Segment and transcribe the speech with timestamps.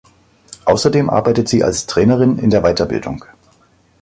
[0.65, 3.23] Außerdem arbeitet sie als Trainerin in der Weiterbildung.